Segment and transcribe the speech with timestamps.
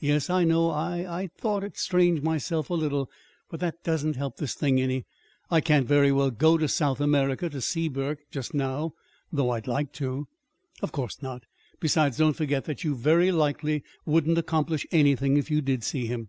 [0.00, 0.68] "Yes, I know.
[0.68, 3.10] I I'd thought it strange myself a little.
[3.48, 5.06] But that doesn't help this thing any.
[5.50, 8.92] I can't very well go to South America to see Burke, just now
[9.32, 10.28] though I'd like to."
[10.82, 11.44] "Of course not.
[11.80, 16.28] Besides, don't forget that you very likely wouldn't accomplish anything if you did see him."